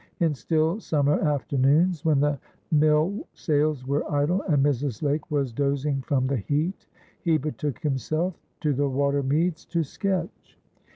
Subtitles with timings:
[0.19, 2.39] In still summer afternoons, when the
[2.71, 5.03] mill sails were idle, and Mrs.
[5.03, 6.87] Lake was dozing from the heat,
[7.21, 10.57] he betook himself to the water meads to sketch.